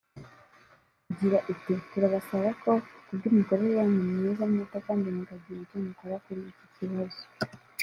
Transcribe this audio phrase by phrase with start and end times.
[1.11, 2.71] Igira iti “Turabasaba ko
[3.05, 7.21] ku bw’imikorere yanyu myiza mwita kandi mukagira icyo mukora kuri iki kibazo